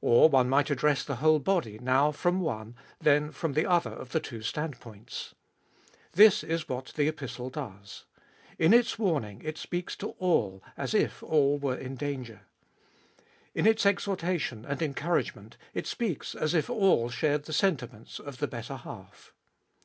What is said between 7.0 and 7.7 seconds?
Epistle